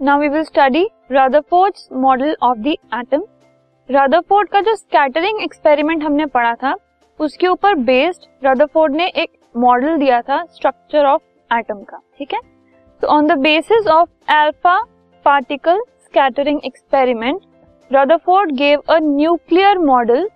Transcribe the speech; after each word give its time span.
Now 0.00 0.18
we 0.20 0.28
will 0.28 0.42
study 0.42 0.82
Rutherford's 1.12 1.88
model 1.92 2.36
of 2.42 2.58
the 2.58 2.66
atom 2.94 3.24
Rutherford 3.88 4.48
का 4.48 4.60
जो 4.60 4.74
scattering 4.76 5.42
experiment 5.42 6.04
हमने 6.04 6.26
पढ़ा 6.26 6.54
था, 6.54 6.74
उसके 7.20 7.46
ऊपर 7.46 7.74
बेस्ड 7.74 8.46
रदरफोर्ड 8.46 8.94
ने 8.96 9.08
एक 9.08 9.30
मॉडल 9.56 9.98
दिया 9.98 10.20
था 10.22 10.42
स्ट्रक्चर 10.44 11.06
ऑफ़ 11.06 11.22
एटम 11.50 11.82
का, 11.82 12.00
ठीक 12.18 12.32
है? 12.34 12.40
तो 13.02 13.08
on 13.08 13.26
the 13.26 13.38
basis 13.38 13.86
of 13.88 14.32
alpha 14.32 14.78
particle 15.24 15.82
scattering 15.98 16.60
experiment 16.64 17.40
Rutherford 17.90 18.56
gave 18.56 18.82
a 18.88 18.98
nuclear 19.02 19.78
model 19.84 20.28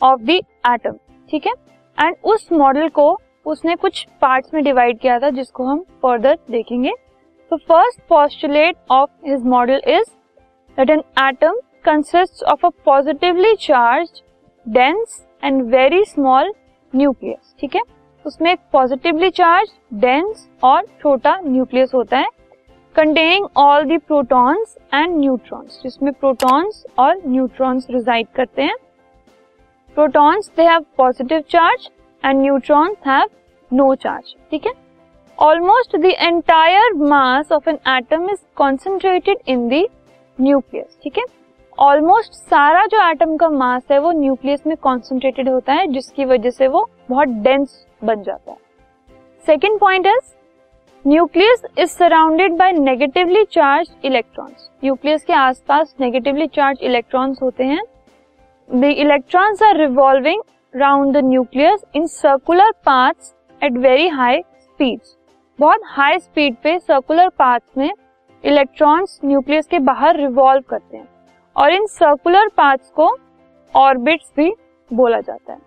of 0.00 0.20
the 0.22 0.30
atom 0.30 0.98
ठीक 1.28 1.46
है? 1.46 1.52
एंड 1.98 2.16
उस 2.24 2.48
मॉडल 2.52 2.88
को 2.90 3.18
उसने 3.46 3.76
कुछ 3.76 4.06
पार्ट्स 4.22 4.54
में 4.54 4.62
डिवाइड 4.64 4.98
किया 4.98 5.18
था, 5.18 5.30
जिसको 5.30 5.64
हम 5.64 5.84
फर्दर 6.02 6.38
देखेंगे। 6.50 6.92
तो 7.50 7.56
first 7.56 8.00
postulate 8.08 8.76
of 8.90 9.10
his 9.26 9.42
model 9.46 9.80
is 9.88 10.10
that 10.78 10.90
an 10.90 11.02
atom 11.20 11.60
consist 11.84 12.42
of 12.52 12.66
a 12.66 12.68
positively 12.84 13.54
charge 13.60 14.22
dense 14.66 15.20
and 15.42 15.62
very 15.70 16.04
small 16.04 16.52
nucleus 16.94 17.54
ठीक 17.60 17.76
है? 17.76 17.82
उसमें 18.24 18.50
एक 18.52 18.58
पॉजिटिवली 18.72 19.30
चार्ज 19.30 19.68
डेंस 19.94 20.48
और 20.64 20.86
छोटा 21.02 21.36
न्यूक्लियस 21.44 21.94
होता 21.94 22.18
है 22.18 22.28
containing 22.94 23.46
all 23.56 23.84
the 23.84 24.00
protons 24.06 24.76
and 24.94 25.16
neutrons 25.18 25.80
जिसमें 25.82 26.12
प्रोटॉन्स 26.12 26.84
और 26.98 27.20
न्यूट्रॉन्स 27.26 27.86
रिजाइड 27.90 28.26
करते 28.36 28.62
हैं। 28.62 28.76
Protons 29.96 30.50
they 30.56 30.62
have 30.62 30.84
positive 30.96 31.40
charge 31.50 31.88
and 32.24 32.40
neutrons 32.40 32.96
have 33.06 33.28
no 33.70 33.94
charge 33.94 34.34
ठीक 34.50 34.66
है? 34.66 34.72
Almost 35.38 35.96
the 35.96 36.04
entire 36.04 36.92
mass 36.98 37.50
of 37.52 37.68
an 37.68 37.78
atom 37.88 38.28
is 38.30 38.38
concentrated 38.56 39.38
in 39.48 39.68
the 39.68 39.82
nucleus 40.38 40.98
ठीक 41.02 41.18
है? 41.18 41.24
Almost 41.78 42.32
सारा 42.32 42.84
जो 42.86 43.08
एटम 43.10 43.36
का 43.36 43.48
मास 43.48 43.82
है, 43.90 43.98
वो 43.98 44.12
न्यूक्लियस 44.12 44.66
में 44.66 44.76
कॉन्सेंट्रेटेड 44.76 45.48
होता 45.48 45.72
है, 45.72 45.86
जिसकी 45.86 46.24
वजह 46.24 46.50
से 46.50 46.68
वो 46.68 46.88
बहुत 47.10 47.28
डेंस 47.28 47.84
बन 48.04 48.22
जाता 48.22 48.50
है। 48.52 48.56
Second 49.44 49.78
point 49.80 50.06
is 50.06 50.32
nucleus 51.04 51.62
is 51.78 51.90
surrounded 51.90 52.56
by 52.56 52.72
negatively 52.72 53.44
charge 53.50 53.90
electrons 54.04 54.68
nucleus 54.84 55.24
के 55.24 55.32
आसपास 55.32 55.94
नेगेटिवली 56.00 56.46
चार्ज 56.46 56.78
इलेक्ट्रॉन्स 56.82 57.42
होते 57.42 57.64
हैं। 57.64 57.82
The 58.68 58.94
electrons 58.96 59.62
are 59.62 59.76
revolving 59.78 60.42
round 60.74 61.16
the 61.16 61.24
nucleus 61.26 61.84
in 61.96 62.06
circular 62.06 62.72
paths 62.86 63.34
at 63.60 63.78
very 63.78 64.08
high 64.08 64.40
speeds 64.40 65.16
बहुत 65.58 65.80
हाई 65.86 66.18
स्पीड 66.18 66.56
पे 66.62 66.78
circular 66.78 67.28
paths 67.28 67.76
में 67.78 67.90
electrons 68.44 69.18
nucleus 69.24 69.66
के 69.66 69.78
बाहर 69.78 70.16
revolve 70.16 70.62
करते 70.70 70.96
हैं 70.96 71.06
और 71.56 71.72
इन 71.72 71.86
सर्कुलर 71.86 72.48
पाथ्स 72.56 72.90
को 72.96 73.06
ऑर्बिट्स 73.74 74.32
भी 74.36 74.50
बोला 74.90 75.20
जाता 75.20 75.52
है। 75.52 75.58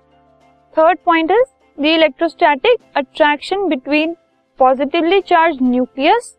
Third 0.77 0.99
point 1.05 1.31
is 1.31 1.81
the 1.81 1.85
electrostatic 1.85 2.79
attraction 2.97 3.67
between 3.69 4.15
positively 4.59 5.19
charge 5.21 5.57
nucleus 5.61 6.35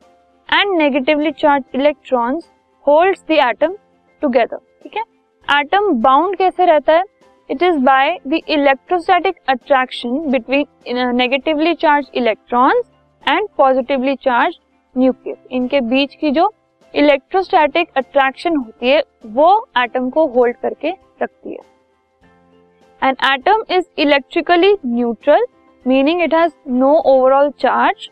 and 0.48 0.76
negatively 0.78 1.32
charge 1.32 1.64
electrons 1.74 2.50
holds 2.86 3.24
the 3.28 3.38
atom 3.48 3.76
together 4.22 4.56
ठीक 4.56 4.96
है? 4.96 5.02
एटम 5.48 5.92
बाउंड 6.02 6.36
कैसे 6.38 6.64
रहता 6.66 6.92
है? 6.92 7.04
It 7.50 7.62
is 7.62 7.78
by 7.84 8.16
the 8.26 8.40
electrostatic 8.48 9.36
attraction 9.48 10.18
between 10.30 11.14
negatively 11.16 11.74
charge 11.76 12.10
electrons 12.14 12.84
and 13.26 13.48
positively 13.58 14.14
charge 14.16 14.58
nucleus 14.96 15.38
इनके 15.50 15.80
बीच 15.82 16.14
की 16.14 16.30
जो 16.30 16.52
electrostatic 16.94 17.88
attraction 17.96 18.56
होती 18.56 18.88
है, 18.88 19.02
वो 19.26 19.66
एटम 19.78 20.08
को 20.10 20.26
होल्ड 20.26 20.56
करके 20.56 20.90
रखती 21.22 21.50
है। 21.50 21.68
An 23.02 23.16
atom 23.32 23.62
is 23.70 23.84
electrically 23.98 24.76
neutral 24.86 25.46
meaning 25.86 26.22
it 26.22 26.34
has 26.34 26.52
no 26.70 26.92
overall 27.08 27.50
charge 27.60 28.08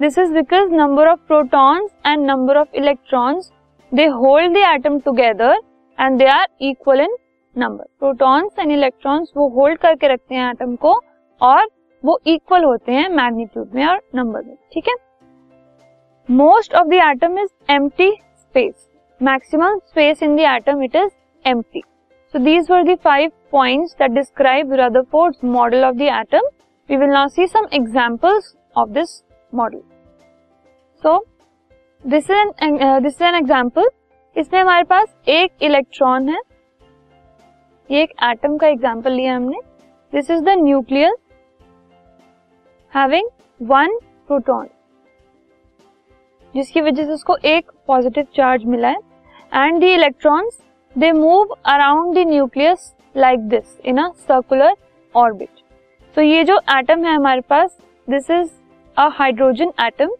this 0.00 0.18
is 0.18 0.32
because 0.32 0.72
number 0.72 1.08
of 1.08 1.20
protons 1.28 1.90
and 2.06 2.26
number 2.26 2.56
of 2.56 2.76
electrons 2.76 3.50
they 3.92 4.06
hold 4.16 4.52
the 4.54 4.64
atom 4.68 4.98
together 5.00 5.58
and 5.98 6.18
they 6.18 6.26
are 6.28 6.46
equal 6.60 7.00
in 7.00 7.16
number 7.56 7.84
protons 7.98 8.58
and 8.58 8.72
electrons 8.72 9.32
वो 9.36 9.48
hold 9.50 9.78
करके 9.78 10.08
रखते 10.08 10.34
हैं 10.34 10.50
atom 10.50 10.74
को 10.76 11.00
और 11.40 11.66
वो 12.04 12.18
equal 12.26 12.64
होते 12.64 12.92
हैं 12.92 13.08
magnitude 13.08 13.74
में 13.74 13.84
और 13.86 14.00
नंबर 14.14 14.42
में, 14.42 14.56
ठीक 14.72 14.88
है? 14.88 14.94
Most 16.28 16.74
of 16.74 16.86
the 16.88 16.94
atom 17.04 17.38
is 17.38 17.72
empty 17.72 18.10
space 18.10 18.88
maximum 19.20 19.78
space 19.78 20.22
in 20.22 20.36
the 20.36 20.40
atom 20.48 20.82
it 20.82 20.96
is 20.96 21.10
empty 21.44 21.82
so 22.34 22.38
these 22.38 22.70
were 22.70 22.82
the 22.84 22.96
five 23.04 23.30
points 23.52 23.94
that 23.98 24.10
describe 24.10 24.72
Rutherford's 24.80 25.44
model 25.46 25.84
of 25.84 25.94
the 25.96 26.02
atom 26.12 26.48
we 26.88 26.96
will 26.96 27.10
now 27.10 27.28
see 27.28 27.46
some 27.46 27.66
examples 27.74 28.54
of 28.76 28.88
this 28.90 29.22
model 29.52 29.80
so 31.02 31.18
this 32.04 32.30
is 32.30 32.64
an 32.64 32.78
this 33.02 33.14
is 33.14 33.24
an 33.24 33.34
example 33.34 33.88
इसमें 34.36 34.60
हमारे 34.60 34.84
पास 34.84 35.14
एक 35.28 35.62
electron 35.62 36.28
है। 36.28 36.40
ये 37.90 38.02
एक 38.02 38.10
atom 38.24 38.56
का 38.56 38.66
example 38.66 39.12
लिया 39.12 39.36
हमने। 39.36 39.58
This 40.12 40.30
is 40.30 40.42
the 40.44 40.54
nucleus 40.58 41.16
having 42.92 43.28
one 43.60 43.98
proton 44.28 44.66
जिसकी 46.54 46.80
वजह 46.80 47.04
से 47.04 47.12
उसको 47.12 47.36
एक 47.46 47.70
पॉजिटिव 47.86 48.26
चार्ज 48.34 48.64
मिला 48.64 48.88
है. 48.88 48.98
And 49.52 49.80
the 49.80 49.84
electrons 49.84 50.60
they 50.96 51.10
move 51.12 51.56
around 51.66 52.14
the 52.14 52.26
nucleus 52.28 52.94
like 53.16 53.48
this 53.48 53.78
in 53.84 53.98
a 53.98 54.08
circular 54.18 54.74
orbit 55.14 55.62
तो 56.16 56.22
ये 56.22 56.44
जो 56.44 56.58
एटम 56.70 57.04
है 57.04 57.14
हमारे 57.14 57.40
पास 57.50 57.76
this 58.08 58.30
is 58.30 58.48
a 58.96 59.08
hydrogen 59.14 59.72
atom 59.80 60.14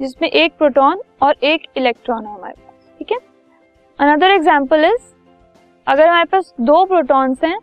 जिसमें 0.00 0.28
एक 0.28 0.56
प्रोटॉन 0.58 1.00
और 1.22 1.34
एक 1.44 1.66
इलेक्ट्रॉन 1.76 2.24
है 2.26 2.34
हमारे 2.34 2.54
पास. 2.54 2.96
ठीक 2.98 3.12
है? 3.12 3.18
अनदर 3.98 4.30
एग्ज़ाम्पल 4.30 4.84
इज़ 4.84 5.12
अगर 5.86 6.08
हमारे 6.08 6.24
पास 6.24 6.54
दो 6.60 6.84
प्रोटॉन्स 6.84 7.44
हैं, 7.44 7.58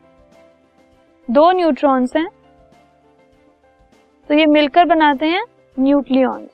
दो 1.28 1.52
न्यूट्रॉन्स 1.52 2.16
हैं 2.16 2.28
तो 4.32 4.36
ये 4.36 4.46
मिलकर 4.46 4.86
बनाते 4.86 5.26
हैं 5.28 5.44
न्यूक्लियॉन्स। 5.78 6.50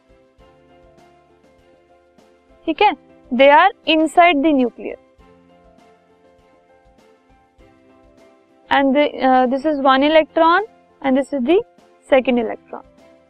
ठीक 2.68 2.82
है? 2.82 2.92
They 3.32 3.50
are 3.50 3.74
inside 3.88 4.42
the 4.44 4.54
nucleus 4.56 4.98
and 8.70 8.98
this 9.52 9.66
is 9.66 9.82
one 9.82 10.04
electron 10.04 10.66
and 11.02 11.18
this 11.18 11.34
is 11.34 11.44
the 11.44 11.60
second 12.10 12.40
electron 12.40 12.82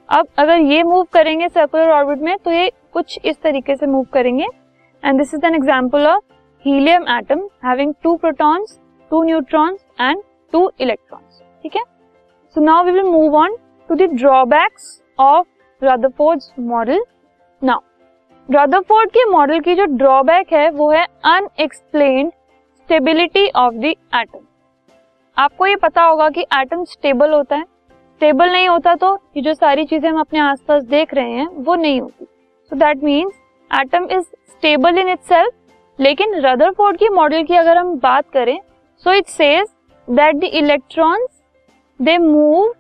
अब 0.10 0.28
अगर 0.40 0.62
ये 0.72 0.82
मूव 0.84 1.04
करेंगे 1.14 1.50
सर्कुलर 1.50 1.92
ऑर्बिट 1.92 2.22
में 2.22 2.36
तो 2.38 2.52
ये 2.52 2.72
कुछ 2.94 3.20
इस 3.26 3.42
तरीके 3.44 3.76
से 3.76 3.86
मूव 3.88 4.06
करेंगे। 4.14 4.48
And 5.04 5.20
this 5.20 5.34
is 5.34 5.46
an 5.46 5.56
example 5.56 6.08
of 6.08 6.24
helium 6.66 7.08
atom 7.18 7.48
having 7.66 7.94
two 8.04 8.16
protons 8.18 8.80
two 9.12 9.24
neutrons 9.24 9.86
and 10.02 10.24
two 10.54 10.70
electrons 10.82 11.42
ठीक 11.64 11.76
है? 11.76 11.84
So 12.56 12.62
now 12.64 12.84
we 12.86 12.92
will 12.92 13.10
move 13.12 13.36
on 13.36 13.58
to 13.90 13.96
drawbacks 13.96 15.02
of 15.20 15.46
Rutherford's 15.82 16.52
model 16.62 17.04
now 17.62 17.80
Rutherford 18.50 19.10
के 19.10 19.26
मॉडल 19.32 19.60
की 19.60 19.76
जो 19.76 19.86
drawback 19.88 20.54
है, 20.54 20.70
वो 20.70 20.90
है 20.92 21.06
unexplained 21.06 22.30
stability 22.30 23.48
of 23.50 23.74
the 23.76 23.86
atom 23.86 24.40
आपको 25.38 25.66
ये 25.68 25.76
पता 25.76 26.04
होगा 26.04 26.30
कि 26.30 26.42
एटम 26.60 26.84
स्टेबल 26.86 27.34
होता 27.34 27.56
है। 27.56 27.64
स्टेबल 27.64 28.52
नहीं 28.52 28.68
होता 28.70 28.94
तो 28.96 29.14
ये 29.38 29.42
जो 29.42 29.54
सारी 29.54 29.86
चीज़ें 29.86 30.10
हम 30.10 30.20
अपने 30.20 30.40
आसपास 30.40 30.84
देख 30.86 31.14
रहे 31.14 31.32
हैं, 31.32 31.48
वो 31.48 31.76
नहीं 31.76 32.00
होती। 32.02 32.26
So 32.26 32.76
that 32.76 33.04
means 33.04 33.34
atom 33.72 34.08
is 34.12 34.24
stable 34.24 34.98
in 34.98 35.10
itself 35.10 35.54
लेकिन 36.00 36.36
रदरफोर्ड 36.42 36.98
की 36.98 37.10
मॉडल 37.10 37.44
की 37.44 37.56
अगर 37.56 37.78
हम 37.78 37.94
बात 38.00 38.30
करें 38.34 38.60
so 39.04 39.14
it 39.14 39.28
says 39.28 39.68
that 40.08 40.36
the 40.36 40.44
electrons 40.44 41.30
they 42.00 42.18
move 42.18 42.74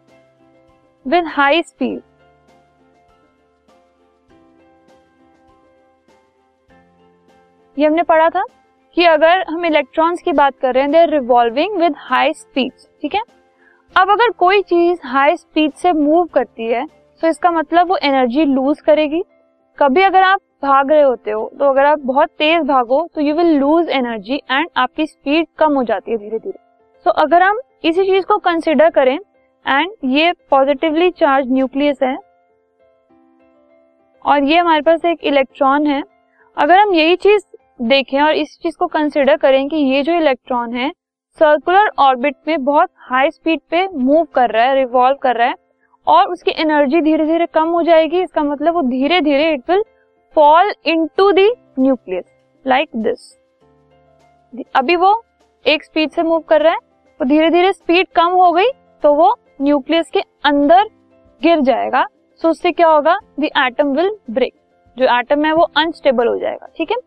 with 1.07 1.25
high 1.27 1.61
speed 1.63 2.01
ये 7.77 7.85
हमने 7.85 8.03
पढ़ा 8.03 8.29
था 8.29 8.43
कि 8.97 9.05
अगर 9.05 9.43
हम 9.49 9.65
इलेक्ट्रॉन्स 9.65 10.21
की 10.21 10.31
बात 10.33 10.53
कर 10.61 10.73
रहे 10.73 10.83
हैं 10.83 10.91
they 10.91 10.97
are 10.97 11.09
revolving 11.09 11.77
with 11.77 11.95
high 11.99 12.33
speed 12.33 12.71
ठीक 13.01 13.15
है? 13.15 13.21
अब 13.95 14.09
अगर 14.09 14.31
कोई 14.31 14.61
चीज़ 14.61 14.99
हाई 15.03 15.35
स्पीड 15.35 15.73
से 15.73 15.91
मूव 15.93 16.25
करती 16.25 16.67
है 16.67 16.85
तो 17.21 17.27
इसका 17.27 17.51
मतलब 17.51 17.89
वो 17.89 17.97
एनर्जी 18.03 18.45
लूज 18.45 18.81
करेगी। 18.81 19.23
कभी 19.77 20.03
अगर 20.03 20.23
आप 20.23 20.39
भाग 20.63 20.91
रहे 20.91 21.01
होते 21.01 21.31
हो 21.31 21.49
तो 21.59 21.65
अगर 21.65 21.85
आप 21.85 21.99
बहुत 21.99 22.29
तेज 22.37 22.63
भागो 22.67 23.07
तो 23.15 23.21
you 23.21 23.35
will 23.35 23.55
lose 23.57 23.89
energy 23.89 24.41
and 24.51 24.69
आपकी 24.77 25.05
स्पीड 25.05 25.47
कम 25.57 25.73
हो 25.73 25.83
जाती 25.83 26.11
है 26.11 26.17
धीरे 26.17 26.39
धीरे 26.39 26.57
सो 27.05 27.09
so, 27.09 27.17
अगर 27.17 27.43
हम 27.43 27.59
इसी 27.83 28.03
चीज़ 28.03 28.25
को 28.25 28.37
कंसिडर 28.39 28.89
करें 28.89 29.17
एंड 29.67 29.91
ये 30.07 30.31
पॉजिटिवली 30.51 31.09
चार्ज 31.11 31.51
न्यूक्लियस 31.51 31.97
है। 32.03 32.15
और 34.25 34.43
ये 34.43 34.57
हमारे 34.57 34.81
पास 34.81 35.05
एक 35.05 35.23
इलेक्ट्रॉन 35.23 35.87
है। 35.87 36.01
अगर 36.57 36.79
हम 36.79 36.93
यही 36.93 37.15
चीज़ 37.17 37.43
देखें 37.81 38.21
और 38.21 38.35
इस 38.35 38.57
चीज़ 38.63 38.77
को 38.77 38.87
कंसिडर 38.87 39.35
करें 39.37 39.67
कि 39.69 39.77
ये 39.77 40.01
जो 40.03 40.13
इलेक्ट्रॉन 40.13 40.73
है 40.75 40.89
सर्कुलर 41.39 41.89
ऑर्बिट 41.99 42.35
में 42.47 42.63
बहुत 42.65 42.89
हाई 43.09 43.29
स्पीड 43.31 43.59
पे 43.69 43.87
मूव 43.87 44.23
कर 44.35 44.49
रहा 44.49 44.65
है 44.65 44.75
रिवॉल्व 44.75 45.17
कर 45.17 45.35
रहा 45.35 45.47
है, 45.47 45.55
और 46.07 46.31
उसकी 46.31 46.51
एनर्जी 46.51 47.01
धीरे 47.01 47.25
धीरे 47.25 47.45
कम 47.45 47.69
हो 47.69 47.81
जाएगी, 47.83 48.21
इसका 48.21 48.43
मतलब 48.43 48.73
वो 48.73 48.81
धीरे 48.83 49.19
धीरे 49.21 49.51
it 49.53 49.69
will 49.69 49.83
fall 50.35 50.73
into 50.85 51.31
the 51.31 51.47
nucleus 51.79 52.25
like 52.65 52.89
this 52.97 53.33
अभी 54.75 54.95
वो 54.95 55.11
एक 55.65 55.83
स्पीड 55.83 56.09
से 56.09 56.23
मूव 56.23 56.39
कर 56.39 56.61
रहा 56.61 56.73
है 56.73 56.79
तो 57.19 57.25
धीरे 57.25 57.49
धीरे 57.49 57.71
स्पीड 57.73 58.07
कम 58.15 58.31
हो 58.33 58.51
गई 58.51 58.69
तो 59.03 59.13
वो 59.13 59.35
न्यूक्लियस 59.59 60.09
के 60.09 60.19
अंदर 60.45 60.83
गिर 61.41 61.59
जाएगा 61.61 62.05
सो 62.41 62.49
उससे 62.49 62.71
क्या 62.71 62.87
होगा? 62.87 63.17
द 63.39 63.43
एटम 63.43 63.91
विल 63.91 64.09
ब्रेक 64.31 64.53
जो 64.97 65.05
एटम 65.17 65.45
है 65.45 65.53
वो 65.53 65.63
अनस्टेबल 65.77 66.27
हो 66.27 66.37
जाएगा, 66.37 66.67
ठीक 66.77 66.91
है? 66.91 66.97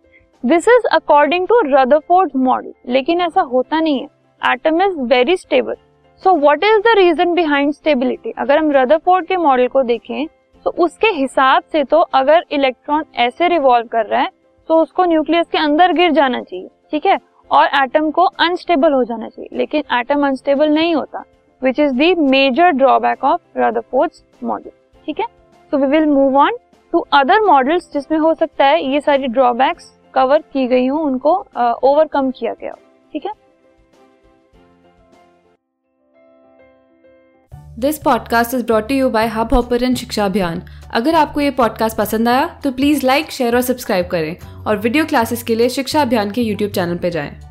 This 0.44 0.68
is 0.68 0.86
according 0.92 1.46
to 1.48 1.60
Rutherford 1.66 2.30
model 2.38 2.72
लेकिन 2.88 3.20
ऐसा 3.20 3.40
होता 3.42 3.80
नहीं 3.80 4.00
है। 4.00 4.52
Atom 4.52 4.82
is 4.82 4.98
very 5.08 5.36
stable 5.36 5.74
so 6.22 6.34
what 6.36 6.64
is 6.64 6.80
the 6.80 6.94
reason 6.96 7.34
behind 7.34 7.72
stability 7.72 8.32
अगर 8.38 8.58
हम 8.58 8.70
रदरफोर्ड 8.72 9.26
के 9.26 9.36
मॉडल 9.36 9.68
को 9.68 9.82
देखें 9.82 10.26
तो 10.66 10.70
उसके 10.78 11.08
हिसाब 11.10 11.62
से 11.72 11.82
तो 11.84 12.00
अगर 12.14 12.44
इलेक्ट्रॉन 12.52 13.04
ऐसे 13.18 13.48
रिवॉल्व 13.48 13.86
कर 13.88 14.06
रहा 14.06 14.20
है 14.20 14.30
तो 14.68 14.80
उसको 14.82 15.04
न्यूक्लियस 15.04 15.46
के 15.52 15.58
अंदर 15.58 15.92
गिर 15.92 16.10
जाना 16.10 16.42
चाहिए, 16.42 16.68
ठीक 16.90 17.06
है? 17.06 17.18
और 17.50 17.66
एटम 17.82 18.10
को 18.10 18.22
अनस्टेबल 18.40 18.92
हो 18.92 19.02
जाना 19.04 19.28
चाहिए। 19.28 19.56
लेकिन 19.58 19.82
एटम 19.92 20.26
अनस्टेबल 20.26 20.68
नहीं 20.68 20.94
होता। 20.94 21.24
Which 21.62 21.80
is 21.80 21.92
the 21.94 22.18
major 22.30 22.70
drawback 22.72 23.24
of 23.24 23.58
Rutherford's 23.58 24.22
model 24.44 24.70
ठीक 25.06 25.20
है? 25.20 25.26
So 25.72 25.78
we 25.78 25.86
will 25.86 26.06
move 26.06 26.36
on 26.38 26.56
to 26.92 26.98
other 27.12 27.40
models 27.40 27.90
जिसमें 27.92 28.18
हो 28.18 28.32
सकता 28.34 28.66
है 28.66 28.84
ये 28.84 29.00
सारी 29.00 29.26
ड्रॉबैक्स 29.28 29.92
कवर 30.14 30.42
की 30.52 30.66
गई 30.66 30.86
हूँ 30.86 31.02
उनको 31.02 31.34
ओवरकम 31.34 32.30
uh, 32.30 32.38
किया 32.38 32.54
गया 32.60 32.72
ठीक 33.12 33.26
है? 33.26 33.32
This 37.78 37.98
podcast 37.98 38.54
is 38.54 38.64
brought 38.66 38.90
you 38.90 39.10
by 39.10 39.26
Hubhopper 39.54 39.94
शिक्षा 39.94 40.24
अभियान 40.24 40.62
अगर 40.94 41.14
आपको 41.14 41.40
ये 41.40 41.50
पॉडकास्ट 41.50 41.96
पसंद 41.98 42.28
आया 42.28 42.46
तो 42.64 42.72
प्लीज़ 42.72 43.06
लाइक 43.06 43.30
शेयर 43.30 43.56
और 43.56 43.62
सब्सक्राइब 43.62 44.06
करें। 44.06 44.64
और 44.66 44.76
वीडियो 44.78 45.04
क्लासेस 45.04 45.42
के 45.42 45.54
लिए 45.54 45.68
शिक्षा 45.68 46.02
अभियान 46.02 46.30
के 46.30 46.42
यूट्यूब 46.42 46.70
चैनल 46.70 46.98
पर 46.98 47.08
जाएँ। 47.08 47.49